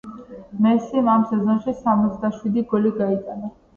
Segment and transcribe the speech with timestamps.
[0.65, 3.53] მესიმ ამ სეზონში სამოცდა შვიდი გოლი გაიტანა